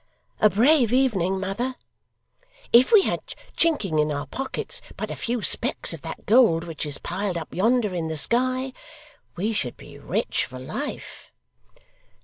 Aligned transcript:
'A 0.39 0.49
brave 0.49 0.91
evening, 0.91 1.39
mother! 1.39 1.75
If 2.73 2.91
we 2.91 3.03
had, 3.03 3.19
chinking 3.55 3.99
in 3.99 4.11
our 4.11 4.25
pockets, 4.25 4.81
but 4.97 5.11
a 5.11 5.15
few 5.15 5.43
specks 5.43 5.93
of 5.93 6.01
that 6.01 6.25
gold 6.25 6.63
which 6.63 6.87
is 6.87 6.97
piled 6.97 7.37
up 7.37 7.53
yonder 7.53 7.93
in 7.93 8.07
the 8.07 8.17
sky, 8.17 8.73
we 9.35 9.53
should 9.53 9.77
be 9.77 9.99
rich 9.99 10.45
for 10.47 10.57
life. 10.57 11.31